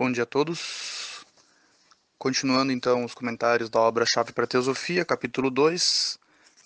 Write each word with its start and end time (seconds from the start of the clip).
Bom 0.00 0.10
dia 0.10 0.22
a 0.22 0.26
todos. 0.26 1.26
Continuando 2.16 2.72
então 2.72 3.04
os 3.04 3.12
comentários 3.12 3.68
da 3.68 3.80
obra 3.80 4.06
Chave 4.06 4.32
para 4.32 4.44
a 4.44 4.46
Teosofia, 4.46 5.04
capítulo 5.04 5.50
2, 5.50 6.18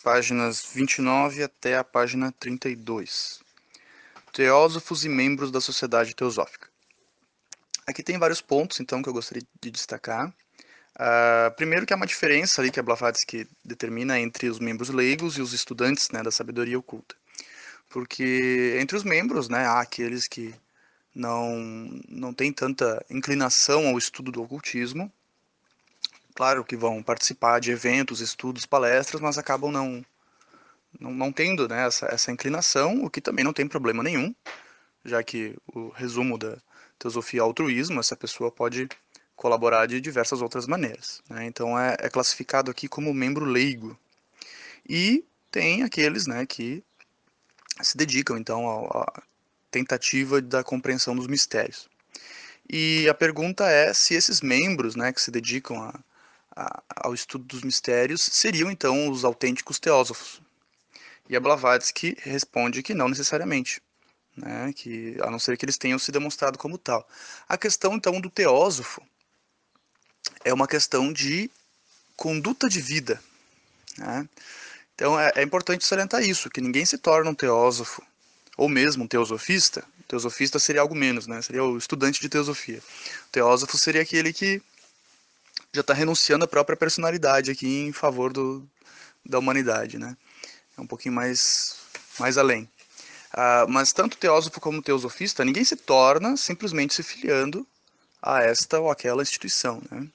páginas 0.04 0.64
29 0.72 1.42
até 1.42 1.76
a 1.76 1.82
página 1.82 2.32
32. 2.38 3.40
Teósofos 4.32 5.04
e 5.04 5.08
membros 5.08 5.50
da 5.50 5.60
Sociedade 5.60 6.14
Teosófica. 6.14 6.68
Aqui 7.88 8.04
tem 8.04 8.18
vários 8.18 8.40
pontos 8.40 8.78
então 8.78 9.02
que 9.02 9.08
eu 9.08 9.12
gostaria 9.12 9.42
de 9.60 9.68
destacar. 9.68 10.28
Uh, 10.94 11.50
primeiro 11.56 11.84
que 11.84 11.92
há 11.92 11.96
uma 11.96 12.06
diferença 12.06 12.62
ali 12.62 12.70
que 12.70 12.78
a 12.78 12.84
Blavatsky 12.84 13.48
determina 13.64 14.16
entre 14.20 14.48
os 14.48 14.60
membros 14.60 14.90
leigos 14.90 15.38
e 15.38 15.42
os 15.42 15.52
estudantes 15.52 16.08
né, 16.10 16.22
da 16.22 16.30
sabedoria 16.30 16.78
oculta. 16.78 17.16
Porque 17.90 18.78
entre 18.80 18.96
os 18.96 19.02
membros 19.02 19.48
né, 19.48 19.66
há 19.66 19.80
aqueles 19.80 20.28
que 20.28 20.54
não, 21.14 21.56
não 22.08 22.34
tem 22.34 22.52
tanta 22.52 23.04
inclinação 23.08 23.88
ao 23.88 23.98
estudo 23.98 24.32
do 24.32 24.42
ocultismo. 24.42 25.12
Claro 26.34 26.64
que 26.64 26.76
vão 26.76 27.02
participar 27.02 27.60
de 27.60 27.70
eventos, 27.70 28.20
estudos, 28.20 28.66
palestras, 28.66 29.22
mas 29.22 29.38
acabam 29.38 29.70
não, 29.70 30.04
não, 30.98 31.12
não 31.12 31.32
tendo 31.32 31.68
né, 31.68 31.86
essa, 31.86 32.06
essa 32.06 32.32
inclinação, 32.32 33.04
o 33.04 33.10
que 33.10 33.20
também 33.20 33.44
não 33.44 33.52
tem 33.52 33.68
problema 33.68 34.02
nenhum, 34.02 34.34
já 35.04 35.22
que 35.22 35.56
o 35.72 35.90
resumo 35.90 36.36
da 36.36 36.58
teosofia 36.98 37.40
é 37.40 37.42
altruísmo, 37.42 38.00
essa 38.00 38.16
pessoa 38.16 38.50
pode 38.50 38.88
colaborar 39.36 39.86
de 39.86 40.00
diversas 40.00 40.42
outras 40.42 40.66
maneiras. 40.66 41.22
Né? 41.28 41.46
Então 41.46 41.78
é, 41.78 41.96
é, 42.00 42.08
classificado 42.08 42.70
aqui 42.70 42.88
como 42.88 43.14
membro 43.14 43.44
leigo. 43.44 43.96
E 44.88 45.24
tem 45.50 45.82
aqueles 45.82 46.26
né, 46.26 46.44
que 46.46 46.82
se 47.80 47.96
dedicam 47.96 48.36
então 48.36 48.68
a, 48.92 49.22
tentativa 49.74 50.40
da 50.40 50.62
compreensão 50.62 51.16
dos 51.16 51.26
mistérios. 51.26 51.88
E 52.70 53.08
a 53.08 53.14
pergunta 53.14 53.68
é 53.68 53.92
se 53.92 54.14
esses 54.14 54.40
membros 54.40 54.94
né, 54.94 55.12
que 55.12 55.20
se 55.20 55.32
dedicam 55.32 55.82
a, 55.82 56.00
a, 56.54 56.82
ao 56.96 57.12
estudo 57.12 57.44
dos 57.44 57.62
mistérios 57.62 58.22
seriam 58.22 58.70
então 58.70 59.10
os 59.10 59.24
autênticos 59.24 59.80
teósofos. 59.80 60.40
E 61.28 61.34
a 61.34 61.40
Blavatsky 61.40 62.16
responde 62.20 62.82
que 62.84 62.94
não 62.94 63.08
necessariamente, 63.08 63.82
né, 64.36 64.72
que, 64.72 65.16
a 65.20 65.30
não 65.30 65.40
ser 65.40 65.56
que 65.56 65.64
eles 65.64 65.78
tenham 65.78 65.98
se 65.98 66.12
demonstrado 66.12 66.56
como 66.56 66.78
tal. 66.78 67.06
A 67.48 67.58
questão 67.58 67.94
então 67.94 68.20
do 68.20 68.30
teósofo 68.30 69.02
é 70.44 70.54
uma 70.54 70.68
questão 70.68 71.12
de 71.12 71.50
conduta 72.16 72.68
de 72.68 72.80
vida. 72.80 73.20
Né? 73.98 74.28
Então 74.94 75.18
é, 75.18 75.32
é 75.34 75.42
importante 75.42 75.84
salientar 75.84 76.22
isso, 76.22 76.48
que 76.48 76.60
ninguém 76.60 76.84
se 76.84 76.96
torna 76.96 77.28
um 77.28 77.34
teósofo 77.34 78.00
ou 78.56 78.68
mesmo 78.68 79.04
um 79.04 79.08
teosofista, 79.08 79.84
teosofista 80.06 80.58
seria 80.58 80.80
algo 80.80 80.94
menos, 80.94 81.26
né? 81.26 81.40
Seria 81.42 81.64
o 81.64 81.76
estudante 81.76 82.20
de 82.20 82.28
teosofia. 82.28 82.78
O 83.26 83.30
teósofo 83.32 83.76
seria 83.76 84.02
aquele 84.02 84.32
que 84.32 84.62
já 85.72 85.80
está 85.80 85.92
renunciando 85.92 86.44
à 86.44 86.48
própria 86.48 86.76
personalidade 86.76 87.50
aqui 87.50 87.66
em 87.66 87.92
favor 87.92 88.32
do, 88.32 88.64
da 89.24 89.38
humanidade, 89.38 89.98
né? 89.98 90.16
É 90.76 90.80
um 90.80 90.86
pouquinho 90.86 91.14
mais, 91.14 91.76
mais 92.18 92.38
além. 92.38 92.68
Ah, 93.32 93.66
mas 93.68 93.92
tanto 93.92 94.16
teósofo 94.16 94.60
como 94.60 94.82
teosofista, 94.82 95.44
ninguém 95.44 95.64
se 95.64 95.76
torna 95.76 96.36
simplesmente 96.36 96.94
se 96.94 97.02
filiando 97.02 97.66
a 98.22 98.42
esta 98.42 98.78
ou 98.78 98.90
aquela 98.90 99.22
instituição, 99.22 99.82
né? 99.90 100.06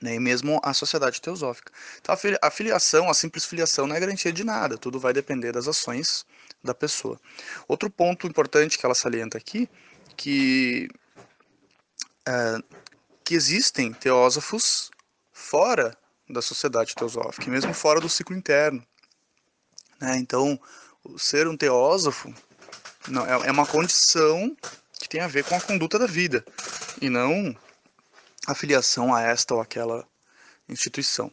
Nem 0.00 0.20
mesmo 0.20 0.60
a 0.62 0.72
sociedade 0.72 1.20
teosófica. 1.20 1.72
Então 2.00 2.16
a 2.40 2.50
filiação, 2.50 3.10
a 3.10 3.14
simples 3.14 3.44
filiação 3.44 3.86
não 3.86 3.96
é 3.96 4.00
garantia 4.00 4.32
de 4.32 4.44
nada, 4.44 4.78
tudo 4.78 5.00
vai 5.00 5.12
depender 5.12 5.52
das 5.52 5.66
ações 5.66 6.24
da 6.62 6.74
pessoa. 6.74 7.20
Outro 7.66 7.90
ponto 7.90 8.26
importante 8.26 8.78
que 8.78 8.86
ela 8.86 8.94
salienta 8.94 9.36
aqui, 9.38 9.68
que, 10.16 10.88
é, 12.26 12.58
que 13.24 13.34
existem 13.34 13.92
teósofos 13.92 14.90
fora 15.32 15.96
da 16.28 16.42
sociedade 16.42 16.94
teosófica, 16.94 17.50
mesmo 17.50 17.72
fora 17.72 18.00
do 18.00 18.08
ciclo 18.08 18.36
interno. 18.36 18.84
Né? 20.00 20.16
Então, 20.18 20.60
ser 21.16 21.48
um 21.48 21.56
teósofo 21.56 22.32
não, 23.08 23.24
é, 23.24 23.48
é 23.48 23.50
uma 23.50 23.66
condição 23.66 24.56
que 25.00 25.08
tem 25.08 25.20
a 25.20 25.28
ver 25.28 25.44
com 25.44 25.54
a 25.54 25.60
conduta 25.60 25.98
da 25.98 26.06
vida, 26.06 26.44
e 27.00 27.08
não 27.08 27.56
a 28.48 28.54
filiação 28.54 29.14
a 29.14 29.20
esta 29.20 29.54
ou 29.54 29.60
aquela 29.60 30.08
instituição. 30.66 31.30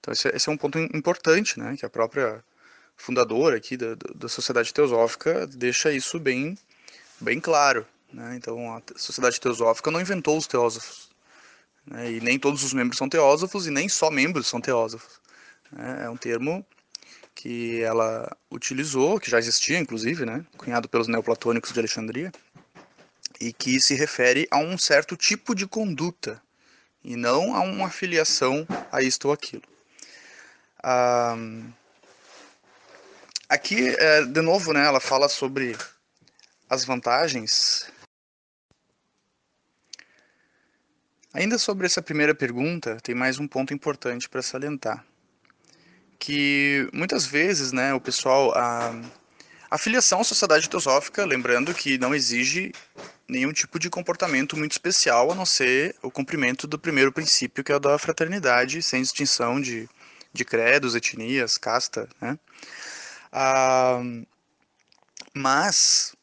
Então, 0.00 0.12
esse, 0.12 0.26
é, 0.28 0.36
esse 0.36 0.48
é 0.48 0.52
um 0.52 0.56
ponto 0.56 0.76
importante, 0.78 1.60
né, 1.60 1.76
que 1.76 1.86
a 1.86 1.88
própria 1.88 2.44
fundador 2.96 3.54
aqui 3.54 3.76
da, 3.76 3.94
da 4.16 4.28
Sociedade 4.28 4.74
Teosófica 4.74 5.46
deixa 5.46 5.92
isso 5.92 6.18
bem, 6.18 6.58
bem 7.20 7.38
claro. 7.38 7.86
Né? 8.12 8.34
Então, 8.34 8.76
a 8.76 8.82
Sociedade 8.96 9.40
Teosófica 9.40 9.92
não 9.92 10.00
inventou 10.00 10.36
os 10.36 10.48
teósofos. 10.48 11.08
Né? 11.86 12.14
E 12.14 12.20
nem 12.20 12.36
todos 12.36 12.64
os 12.64 12.72
membros 12.72 12.98
são 12.98 13.08
teósofos, 13.08 13.68
e 13.68 13.70
nem 13.70 13.88
só 13.88 14.10
membros 14.10 14.48
são 14.48 14.60
teósofos. 14.60 15.20
Né? 15.70 16.04
É 16.04 16.10
um 16.10 16.16
termo 16.16 16.66
que 17.32 17.80
ela 17.82 18.36
utilizou, 18.50 19.20
que 19.20 19.30
já 19.30 19.38
existia, 19.38 19.78
inclusive, 19.78 20.24
né? 20.24 20.44
cunhado 20.56 20.88
pelos 20.88 21.06
neoplatônicos 21.06 21.72
de 21.72 21.78
Alexandria, 21.78 22.32
e 23.40 23.52
que 23.52 23.78
se 23.78 23.94
refere 23.94 24.48
a 24.50 24.58
um 24.58 24.76
certo 24.76 25.16
tipo 25.16 25.54
de 25.54 25.66
conduta, 25.66 26.42
e 27.06 27.16
não 27.16 27.54
a 27.54 27.60
uma 27.60 27.88
filiação 27.88 28.66
a 28.92 29.00
isto 29.00 29.28
ou 29.28 29.32
aquilo. 29.32 29.62
Ah, 30.82 31.36
Aqui, 33.48 33.94
é, 33.96 34.24
de 34.24 34.40
novo, 34.40 34.72
né, 34.72 34.84
ela 34.84 34.98
fala 34.98 35.28
sobre 35.28 35.76
as 36.68 36.84
vantagens. 36.84 37.88
Ainda 41.32 41.56
sobre 41.56 41.86
essa 41.86 42.02
primeira 42.02 42.34
pergunta, 42.34 42.98
tem 43.00 43.14
mais 43.14 43.38
um 43.38 43.46
ponto 43.46 43.72
importante 43.72 44.28
para 44.28 44.42
salientar. 44.42 45.04
Que 46.18 46.88
muitas 46.92 47.24
vezes, 47.24 47.70
né, 47.70 47.94
o 47.94 48.00
pessoal, 48.00 48.52
a, 48.56 48.92
a 49.70 49.78
filiação 49.78 50.22
à 50.22 50.24
sociedade 50.24 50.68
teosófica, 50.68 51.24
lembrando 51.24 51.72
que 51.72 51.98
não 51.98 52.12
exige 52.12 52.72
nenhum 53.28 53.52
tipo 53.52 53.78
de 53.78 53.90
comportamento 53.90 54.56
muito 54.56 54.72
especial, 54.72 55.30
a 55.30 55.34
não 55.34 55.46
ser 55.46 55.94
o 56.02 56.10
cumprimento 56.10 56.66
do 56.66 56.78
primeiro 56.78 57.12
princípio, 57.12 57.64
que 57.64 57.72
é 57.72 57.76
o 57.76 57.80
da 57.80 57.98
fraternidade, 57.98 58.82
sem 58.82 59.02
distinção 59.02 59.60
de, 59.60 59.88
de 60.32 60.44
credos, 60.44 60.94
etnias, 60.94 61.58
casta, 61.58 62.08
né? 62.20 62.38
Ah, 63.32 64.00
mas 65.34 66.14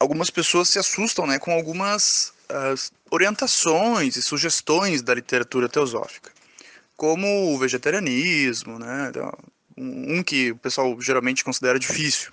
algumas 0.00 0.30
pessoas 0.30 0.68
se 0.68 0.78
assustam 0.78 1.26
né, 1.26 1.38
com 1.38 1.52
algumas 1.52 2.32
uh, 2.50 2.92
orientações 3.10 4.16
e 4.16 4.22
sugestões 4.22 5.02
da 5.02 5.14
literatura 5.14 5.68
teosófica, 5.68 6.32
como 6.96 7.54
o 7.54 7.58
vegetarianismo, 7.58 8.78
né, 8.78 9.08
então, 9.10 9.32
um 9.76 10.22
que 10.22 10.52
o 10.52 10.56
pessoal 10.56 11.00
geralmente 11.00 11.44
considera 11.44 11.78
difícil, 11.78 12.32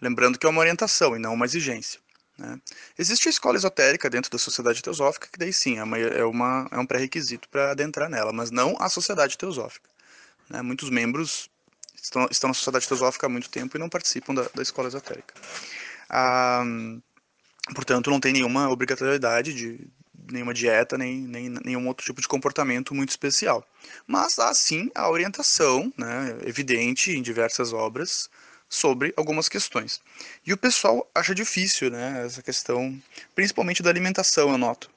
lembrando 0.00 0.38
que 0.38 0.46
é 0.46 0.50
uma 0.50 0.60
orientação 0.60 1.16
e 1.16 1.18
não 1.18 1.34
uma 1.34 1.46
exigência. 1.46 2.01
Né. 2.42 2.60
Existe 2.98 3.28
a 3.28 3.30
escola 3.30 3.56
esotérica 3.56 4.10
dentro 4.10 4.28
da 4.28 4.36
sociedade 4.36 4.82
teosófica, 4.82 5.28
que 5.30 5.38
daí 5.38 5.52
sim 5.52 5.78
é, 5.78 5.84
uma, 5.84 5.96
é, 5.96 6.24
uma, 6.24 6.68
é 6.72 6.78
um 6.78 6.84
pré-requisito 6.84 7.48
para 7.48 7.70
adentrar 7.70 8.10
nela, 8.10 8.32
mas 8.32 8.50
não 8.50 8.76
a 8.80 8.88
sociedade 8.88 9.38
teosófica. 9.38 9.88
Né. 10.50 10.60
Muitos 10.60 10.90
membros 10.90 11.48
estão, 12.02 12.26
estão 12.28 12.48
na 12.48 12.54
sociedade 12.54 12.88
teosófica 12.88 13.26
há 13.26 13.30
muito 13.30 13.48
tempo 13.48 13.76
e 13.76 13.80
não 13.80 13.88
participam 13.88 14.34
da, 14.34 14.42
da 14.52 14.60
escola 14.60 14.88
esotérica. 14.88 15.34
Ah, 16.10 16.64
portanto, 17.76 18.10
não 18.10 18.18
tem 18.18 18.32
nenhuma 18.32 18.68
obrigatoriedade 18.68 19.54
de 19.54 19.88
nenhuma 20.30 20.52
dieta, 20.52 20.98
nem, 20.98 21.20
nem 21.20 21.48
nenhum 21.64 21.86
outro 21.86 22.04
tipo 22.04 22.20
de 22.20 22.26
comportamento 22.26 22.92
muito 22.92 23.10
especial. 23.10 23.64
Mas 24.04 24.38
há 24.38 24.52
sim 24.52 24.90
a 24.96 25.08
orientação, 25.08 25.92
né, 25.96 26.38
evidente 26.44 27.12
em 27.12 27.22
diversas 27.22 27.72
obras, 27.72 28.28
sobre 28.72 29.12
algumas 29.16 29.48
questões. 29.48 30.00
E 30.46 30.52
o 30.52 30.56
pessoal 30.56 31.08
acha 31.14 31.34
difícil 31.34 31.90
né, 31.90 32.24
essa 32.24 32.42
questão, 32.42 33.00
principalmente 33.34 33.82
da 33.82 33.90
alimentação, 33.90 34.50
eu 34.50 34.58
noto. 34.58 34.90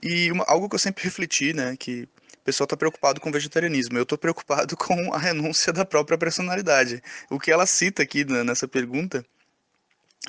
E 0.00 0.30
uma, 0.30 0.44
algo 0.44 0.68
que 0.68 0.76
eu 0.76 0.78
sempre 0.78 1.02
refleti, 1.02 1.52
né, 1.52 1.76
que 1.76 2.08
pessoal 2.48 2.64
está 2.64 2.78
preocupado 2.78 3.20
com 3.20 3.28
o 3.28 3.32
vegetarianismo. 3.32 3.98
Eu 3.98 4.04
estou 4.04 4.16
preocupado 4.16 4.74
com 4.78 5.12
a 5.12 5.18
renúncia 5.18 5.70
da 5.70 5.84
própria 5.84 6.16
personalidade. 6.16 7.02
O 7.28 7.38
que 7.38 7.50
ela 7.50 7.66
cita 7.66 8.02
aqui 8.02 8.24
nessa 8.24 8.66
pergunta, 8.66 9.22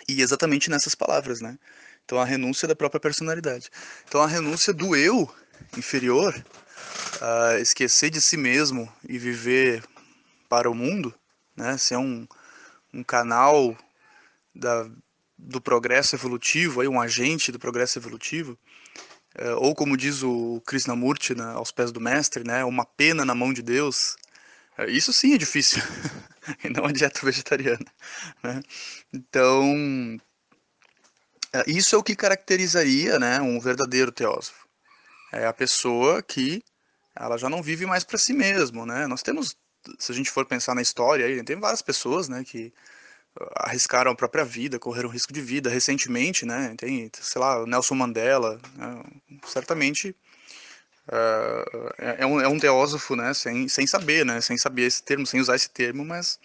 e 0.07 0.21
exatamente 0.21 0.69
nessas 0.69 0.93
palavras, 0.93 1.39
né? 1.39 1.57
Então, 2.03 2.19
a 2.19 2.25
renúncia 2.25 2.67
da 2.67 2.75
própria 2.75 2.99
personalidade. 2.99 3.69
Então, 4.05 4.21
a 4.21 4.27
renúncia 4.27 4.73
do 4.73 4.95
eu 4.95 5.33
inferior, 5.77 6.33
a 7.21 7.59
esquecer 7.59 8.09
de 8.09 8.19
si 8.19 8.35
mesmo 8.35 8.91
e 9.07 9.17
viver 9.17 9.81
para 10.49 10.69
o 10.69 10.75
mundo, 10.75 11.13
né? 11.55 11.77
Ser 11.77 11.97
um, 11.97 12.27
um 12.93 13.03
canal 13.03 13.77
da, 14.53 14.89
do 15.37 15.61
progresso 15.61 16.15
evolutivo, 16.15 16.81
aí, 16.81 16.87
um 16.87 16.99
agente 17.01 17.51
do 17.51 17.59
progresso 17.59 17.99
evolutivo, 17.99 18.57
é, 19.35 19.53
ou 19.53 19.75
como 19.75 19.97
diz 19.97 20.23
o 20.23 20.61
Krishnamurti 20.65 21.35
né, 21.35 21.45
aos 21.53 21.71
pés 21.71 21.91
do 21.91 22.01
mestre, 22.01 22.43
né, 22.43 22.63
uma 22.65 22.85
pena 22.85 23.25
na 23.25 23.35
mão 23.35 23.53
de 23.53 23.61
Deus, 23.61 24.17
é, 24.77 24.89
isso 24.89 25.13
sim 25.13 25.33
é 25.33 25.37
difícil, 25.37 25.81
e 26.63 26.69
não 26.69 26.85
a 26.85 26.91
dieta 26.91 27.21
vegetariana. 27.25 27.85
Né? 28.43 28.61
Então, 29.13 30.19
É, 31.53 31.63
isso 31.67 31.95
é 31.95 31.97
o 31.97 32.03
que 32.03 32.15
caracterizaria 32.15 33.17
né, 33.19 33.41
um 33.41 33.59
verdadeiro 33.59 34.11
teósofo. 34.11 34.67
É 35.31 35.45
a 35.47 35.53
pessoa 35.53 36.21
que 36.23 36.63
ela 37.15 37.37
já 37.37 37.49
não 37.49 37.61
vive 37.63 37.85
mais 37.85 38.03
para 38.03 38.17
si 38.17 38.33
mesmo, 38.33 38.85
né? 38.85 39.07
Nós 39.07 39.21
temos, 39.23 39.55
se 39.97 40.11
a 40.11 40.15
gente 40.15 40.31
for 40.31 40.45
pensar 40.45 40.75
na 40.75 40.81
história, 40.81 41.43
tem 41.43 41.59
várias 41.59 41.81
pessoas, 41.81 42.29
né, 42.29 42.43
que 42.43 42.73
arriscaram 43.57 44.11
a 44.11 44.15
própria 44.15 44.43
vida, 44.43 44.79
correram 44.79 45.09
risco 45.09 45.31
de 45.31 45.41
vida 45.41 45.69
recentemente, 45.69 46.45
né? 46.45 46.73
Tem, 46.77 47.09
sei 47.13 47.39
lá, 47.39 47.65
Nelson 47.65 47.95
Mandela, 47.95 48.59
né? 48.75 49.03
certamente 49.45 50.15
uh, 51.07 51.93
é, 51.97 52.25
um, 52.25 52.41
é 52.41 52.47
um 52.47 52.59
teósofo, 52.59 53.15
né? 53.15 53.33
Sem, 53.33 53.67
sem 53.67 53.87
saber, 53.87 54.25
né? 54.25 54.41
Sem 54.41 54.57
saber 54.57 54.83
esse 54.83 55.03
termo, 55.03 55.25
sem 55.25 55.39
usar 55.39 55.55
esse 55.55 55.69
termo, 55.69 56.03
mas 56.03 56.39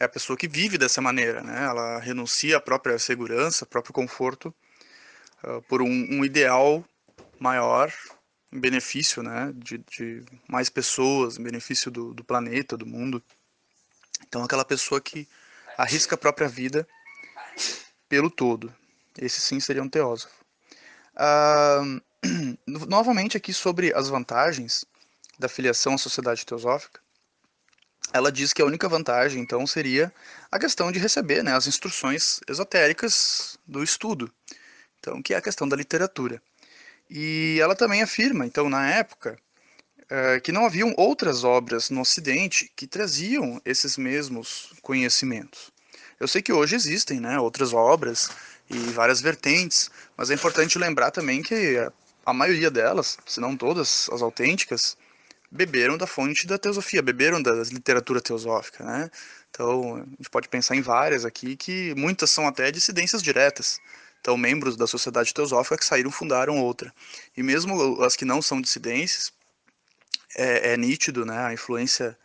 é 0.00 0.04
a 0.04 0.08
pessoa 0.08 0.36
que 0.36 0.48
vive 0.48 0.78
dessa 0.78 1.00
maneira, 1.00 1.42
né? 1.42 1.64
Ela 1.64 1.98
renuncia 1.98 2.56
à 2.56 2.60
própria 2.60 2.98
segurança, 2.98 3.66
próprio 3.66 3.92
conforto, 3.92 4.54
uh, 5.44 5.62
por 5.62 5.82
um, 5.82 5.86
um, 5.88 6.24
ideal 6.24 6.84
maior, 7.38 7.92
em 8.52 8.60
benefício, 8.60 9.22
né? 9.22 9.52
De, 9.54 9.78
de 9.78 10.22
mais 10.48 10.68
pessoas, 10.68 11.38
em 11.38 11.42
benefício 11.42 11.90
do, 11.90 12.12
do 12.12 12.22
planeta, 12.22 12.76
do 12.76 12.86
mundo. 12.86 13.22
Então, 14.26 14.44
aquela 14.44 14.64
pessoa 14.64 15.00
que 15.00 15.26
arrisca 15.76 16.14
a 16.14 16.18
própria 16.18 16.48
vida 16.48 16.86
pelo 18.08 18.30
todo. 18.30 18.74
Esse 19.18 19.40
sim 19.40 19.58
seria 19.58 19.82
um 19.82 19.88
teósofo. 19.88 20.34
Uh, 21.14 22.00
novamente 22.88 23.36
aqui 23.36 23.52
sobre 23.52 23.94
as 23.94 24.08
vantagens 24.08 24.84
da 25.38 25.48
filiação 25.48 25.94
à 25.94 25.98
sociedade 25.98 26.44
teosófica, 26.44 27.00
ela 28.12 28.30
diz 28.30 28.52
que 28.52 28.60
a 28.60 28.66
única 28.66 28.88
vantagem, 28.88 29.40
então, 29.40 29.66
seria 29.66 30.12
a 30.50 30.58
questão 30.58 30.92
de 30.92 30.98
receber 30.98 31.42
né, 31.42 31.54
as 31.54 31.66
instruções 31.66 32.40
esotéricas 32.46 33.58
do 33.66 33.82
estudo, 33.82 34.30
então, 35.00 35.22
que 35.22 35.32
é 35.32 35.36
a 35.38 35.42
questão 35.42 35.66
da 35.66 35.74
literatura. 35.74 36.40
E 37.14 37.58
ela 37.60 37.76
também 37.76 38.00
afirma, 38.00 38.46
então, 38.46 38.70
na 38.70 38.88
época, 38.88 39.36
uh, 40.04 40.40
que 40.40 40.50
não 40.50 40.64
haviam 40.64 40.94
outras 40.96 41.44
obras 41.44 41.90
no 41.90 42.00
Ocidente 42.00 42.72
que 42.74 42.86
traziam 42.86 43.60
esses 43.66 43.98
mesmos 43.98 44.72
conhecimentos. 44.80 45.70
Eu 46.18 46.26
sei 46.26 46.40
que 46.40 46.54
hoje 46.54 46.74
existem 46.74 47.20
né, 47.20 47.38
outras 47.38 47.74
obras 47.74 48.30
e 48.70 48.78
várias 48.92 49.20
vertentes, 49.20 49.90
mas 50.16 50.30
é 50.30 50.34
importante 50.34 50.78
lembrar 50.78 51.10
também 51.10 51.42
que 51.42 51.76
a 52.24 52.32
maioria 52.32 52.70
delas, 52.70 53.18
se 53.26 53.40
não 53.40 53.58
todas 53.58 54.08
as 54.10 54.22
autênticas, 54.22 54.96
beberam 55.50 55.98
da 55.98 56.06
fonte 56.06 56.46
da 56.46 56.56
teosofia, 56.56 57.02
beberam 57.02 57.42
da 57.42 57.52
literatura 57.64 58.22
teosófica, 58.22 58.84
né? 58.84 59.10
Então, 59.50 59.96
a 59.96 60.06
gente 60.16 60.30
pode 60.30 60.48
pensar 60.48 60.76
em 60.76 60.80
várias 60.80 61.26
aqui, 61.26 61.56
que 61.56 61.94
muitas 61.94 62.30
são 62.30 62.46
até 62.46 62.70
dissidências 62.70 63.22
diretas. 63.22 63.78
Então, 64.22 64.36
membros 64.36 64.76
da 64.76 64.86
sociedade 64.86 65.34
teosófica 65.34 65.76
que 65.76 65.84
saíram 65.84 66.12
fundaram 66.12 66.60
outra. 66.60 66.94
E 67.36 67.42
mesmo 67.42 68.00
as 68.04 68.14
que 68.14 68.24
não 68.24 68.40
são 68.40 68.60
dissidências, 68.60 69.32
é, 70.36 70.74
é 70.74 70.76
nítido 70.76 71.26
né, 71.26 71.36
a 71.38 71.52
influência 71.52 72.16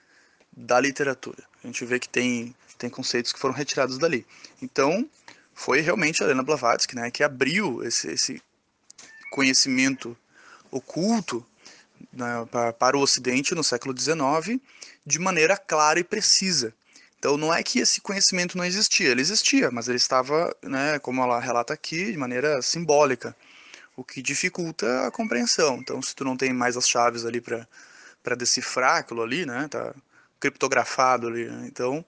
da 0.55 0.79
literatura. 0.79 1.43
A 1.63 1.65
gente 1.65 1.83
vê 1.85 1.99
que 1.99 2.07
tem, 2.07 2.55
tem 2.77 2.87
conceitos 2.87 3.33
que 3.33 3.39
foram 3.39 3.55
retirados 3.55 3.97
dali. 3.97 4.27
Então, 4.61 5.09
foi 5.55 5.81
realmente 5.81 6.21
a 6.21 6.27
Helena 6.27 6.43
Blavatsky 6.43 6.95
né, 6.95 7.09
que 7.09 7.23
abriu 7.23 7.83
esse, 7.83 8.07
esse 8.11 8.39
conhecimento 9.31 10.15
oculto 10.69 11.43
né, 12.13 12.27
para 12.77 12.95
o 12.95 13.01
Ocidente 13.01 13.55
no 13.55 13.63
século 13.63 13.99
XIX 13.99 14.61
de 15.03 15.17
maneira 15.17 15.57
clara 15.57 15.99
e 15.99 16.03
precisa. 16.03 16.75
Então 17.27 17.35
não 17.35 17.53
é 17.53 17.61
que 17.61 17.79
esse 17.79 17.99
conhecimento 17.99 18.57
não 18.57 18.63
existia, 18.63 19.09
ele 19.09 19.19
existia, 19.19 19.69
mas 19.69 19.89
ele 19.89 19.97
estava, 19.97 20.55
né, 20.63 20.97
como 20.99 21.21
ela 21.21 21.41
relata 21.41 21.73
aqui, 21.73 22.09
de 22.09 22.17
maneira 22.17 22.61
simbólica, 22.61 23.35
o 23.97 24.03
que 24.03 24.21
dificulta 24.21 25.05
a 25.05 25.11
compreensão. 25.11 25.75
Então 25.75 26.01
se 26.01 26.15
tu 26.15 26.23
não 26.23 26.37
tem 26.37 26.53
mais 26.53 26.77
as 26.77 26.87
chaves 26.87 27.25
ali 27.25 27.41
para 27.41 27.67
para 28.23 28.35
decifrar 28.35 28.97
aquilo 28.97 29.21
ali, 29.21 29.45
né, 29.45 29.67
tá 29.69 29.93
criptografado 30.39 31.27
ali, 31.27 31.45
né? 31.49 31.65
então 31.67 32.03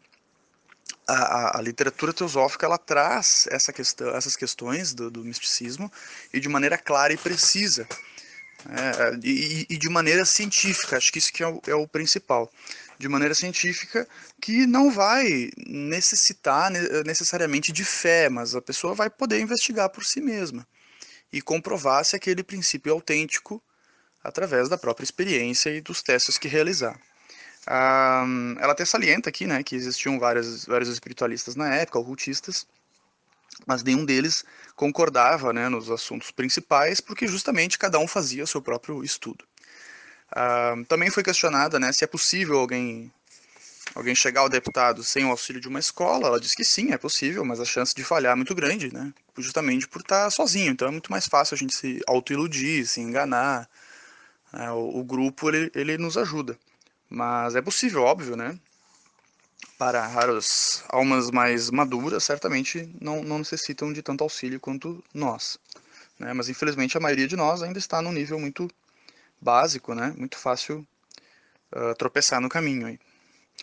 a, 1.07 1.13
a, 1.13 1.57
a, 1.59 1.61
literatura 1.61 2.13
teosófica 2.13 2.65
ela 2.65 2.77
traz 2.77 3.47
essa 3.51 3.73
questão, 3.73 4.09
essas 4.15 4.35
questões 4.35 4.93
do, 4.93 5.11
do 5.11 5.23
misticismo 5.23 5.91
e 6.33 6.39
de 6.39 6.49
maneira 6.49 6.77
clara 6.77 7.13
e 7.13 7.17
precisa 7.17 7.87
é, 8.67 9.19
e, 9.23 9.65
e, 9.69 9.77
de 9.77 9.89
maneira 9.89 10.25
científica 10.25 10.97
acho 10.97 11.11
que 11.11 11.19
isso 11.19 11.31
que 11.31 11.41
é 11.41 11.47
o, 11.47 11.61
é 11.67 11.75
o, 11.75 11.87
principal 11.87 12.51
de 12.99 13.07
maneira 13.07 13.33
científica 13.33 14.07
que 14.39 14.67
não 14.67 14.91
vai 14.91 15.49
necessitar 15.65 16.69
necessariamente 17.05 17.71
de 17.71 17.83
fé 17.83 18.29
mas 18.29 18.53
a 18.53 18.61
pessoa 18.61 18.93
vai 18.93 19.09
poder 19.09 19.39
investigar 19.39 19.89
por 19.89 20.05
si 20.05 20.21
mesma 20.21 20.67
e 21.31 21.41
comprovar 21.41 22.05
se 22.05 22.15
aquele 22.15 22.43
princípio 22.43 22.89
é 22.89 22.93
autêntico 22.93 23.63
através 24.23 24.69
da 24.69 24.77
própria 24.77 25.03
experiência 25.03 25.69
e 25.69 25.81
dos 25.81 26.03
testes 26.03 26.37
que 26.37 26.47
realizar 26.47 26.99
ela 28.59 28.71
até 28.71 28.85
salienta 28.85 29.29
aqui 29.29 29.45
né, 29.45 29.63
que 29.63 29.75
existiam 29.75 30.19
vários, 30.19 30.65
vários 30.65 30.89
espiritualistas 30.89 31.55
na 31.55 31.73
época, 31.75 31.99
ocultistas, 31.99 32.67
mas 33.65 33.83
nenhum 33.83 34.05
deles 34.05 34.43
concordava 34.75 35.51
né, 35.53 35.69
nos 35.69 35.91
assuntos 35.91 36.31
principais, 36.31 37.01
porque 37.01 37.27
justamente 37.27 37.77
cada 37.77 37.99
um 37.99 38.07
fazia 38.07 38.45
seu 38.47 38.61
próprio 38.61 39.03
estudo. 39.03 39.45
Também 40.87 41.09
foi 41.09 41.23
questionada 41.23 41.79
né, 41.79 41.91
se 41.91 42.03
é 42.03 42.07
possível 42.07 42.59
alguém, 42.59 43.11
alguém 43.95 44.13
chegar 44.15 44.41
ao 44.41 44.49
deputado 44.49 45.03
sem 45.03 45.25
o 45.25 45.29
auxílio 45.29 45.61
de 45.61 45.67
uma 45.67 45.79
escola. 45.79 46.27
Ela 46.27 46.39
diz 46.39 46.53
que 46.53 46.63
sim, 46.63 46.91
é 46.91 46.97
possível, 46.97 47.43
mas 47.43 47.59
a 47.59 47.65
chance 47.65 47.93
de 47.95 48.03
falhar 48.03 48.33
é 48.33 48.35
muito 48.35 48.53
grande, 48.55 48.93
né, 48.93 49.13
justamente 49.37 49.87
por 49.87 50.01
estar 50.01 50.29
sozinho. 50.29 50.71
Então 50.71 50.87
é 50.87 50.91
muito 50.91 51.11
mais 51.11 51.27
fácil 51.27 51.55
a 51.55 51.57
gente 51.57 51.73
se 51.73 52.01
autoiludir, 52.07 52.85
se 52.87 53.01
enganar. 53.01 53.69
Né, 54.53 54.71
o, 54.71 54.99
o 54.99 55.03
grupo 55.03 55.49
ele, 55.49 55.71
ele 55.75 55.97
nos 55.97 56.17
ajuda. 56.17 56.57
Mas 57.09 57.55
é 57.55 57.61
possível, 57.61 58.03
óbvio, 58.03 58.35
né? 58.35 58.57
Para 59.77 60.05
raras 60.05 60.83
almas 60.89 61.31
mais 61.31 61.71
maduras, 61.71 62.23
certamente 62.23 62.87
não, 63.01 63.23
não 63.23 63.39
necessitam 63.39 63.91
de 63.91 64.03
tanto 64.03 64.23
auxílio 64.23 64.59
quanto 64.59 65.03
nós. 65.13 65.57
Né? 66.19 66.33
Mas 66.33 66.49
infelizmente 66.49 66.97
a 66.97 66.99
maioria 66.99 67.27
de 67.27 67.35
nós 67.35 67.63
ainda 67.63 67.79
está 67.79 68.01
num 68.01 68.11
nível 68.11 68.39
muito 68.39 68.69
básico, 69.41 69.93
né? 69.93 70.13
Muito 70.17 70.37
fácil 70.37 70.85
uh, 71.75 71.95
tropeçar 71.97 72.41
no 72.41 72.49
caminho. 72.49 72.87
Aí. 72.87 72.99